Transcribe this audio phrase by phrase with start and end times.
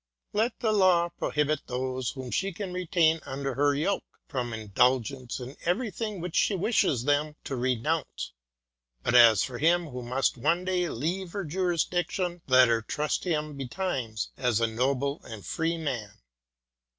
[0.33, 5.55] Let the law prohibit those whom she can retain under her yoke, from indulgence in
[5.63, 8.31] every thing which she wishes them to renounce;
[9.03, 13.55] but as for him who must one day leave her jurisdiction, let her trust him
[13.55, 16.11] betimes as a noble and free man.